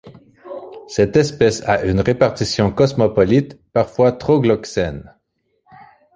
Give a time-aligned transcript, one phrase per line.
[0.87, 5.13] Cette espèce a une répartition cosmopolite, parfois trogloxène.